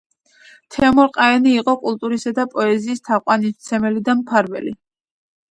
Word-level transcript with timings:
თემურ-ყაენი 0.75 1.51
იყო 1.57 1.75
კულტურისა 1.83 2.33
და 2.39 2.47
პოეზიის 2.55 3.05
თაყვანისმცემელი 3.11 4.05
და 4.11 4.19
მფარველი. 4.25 4.77